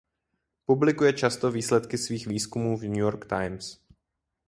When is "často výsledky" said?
1.13-1.97